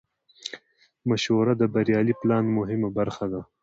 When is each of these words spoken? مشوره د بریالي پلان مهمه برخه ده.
مشوره 1.09 1.53
د 1.57 1.63
بریالي 1.73 2.13
پلان 2.21 2.45
مهمه 2.57 2.89
برخه 2.97 3.25
ده. 3.31 3.41